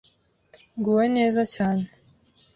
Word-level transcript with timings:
nguwe 0.77 1.05
neze 1.15 1.41
cyene, 1.53 1.85